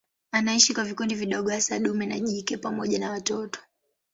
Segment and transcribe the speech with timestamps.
[0.31, 3.59] Anaishi kwa vikundi vidogo hasa dume na jike pamoja na watoto.